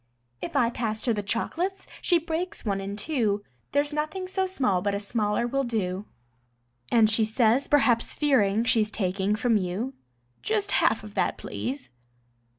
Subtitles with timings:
[0.41, 4.81] If I pass her the chocolates she breaks one in two, There's nothing so small
[4.81, 6.05] but a smaller will do,
[6.91, 9.93] And she says, perhaps fearing she's taking from you:
[10.41, 11.91] "Just half of that, please."